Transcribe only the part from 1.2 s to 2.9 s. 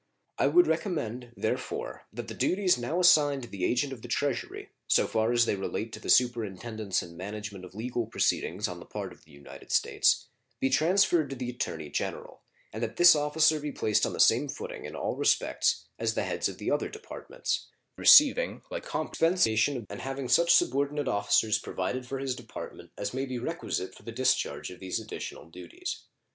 therefore, that the duties